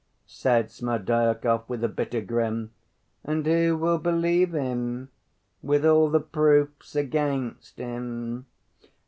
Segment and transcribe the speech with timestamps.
[0.25, 2.71] said Smerdyakov, with a bitter grin.
[3.23, 5.09] "And who will believe him
[5.61, 8.47] with all the proofs against him?